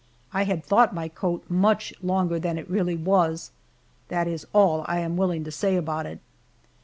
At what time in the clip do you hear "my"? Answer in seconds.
0.95-1.09